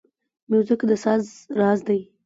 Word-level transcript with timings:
موزیک 0.49 0.81
د 0.89 0.91
ساز 1.03 1.23
راز 1.59 1.79
دی. 1.87 1.99